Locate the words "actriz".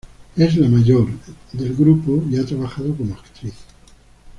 3.13-3.53